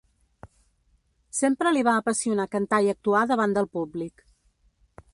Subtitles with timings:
[1.41, 4.29] Sempre li va apassionar cantar i actuar davant del públic.